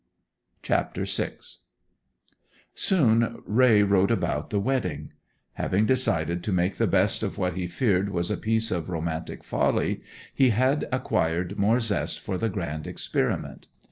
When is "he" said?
7.53-7.67, 10.33-10.49